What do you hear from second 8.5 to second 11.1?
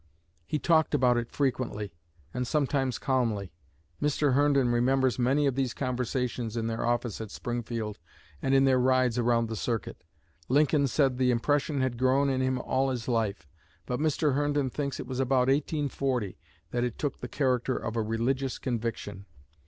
in their rides around the circuit. Lincoln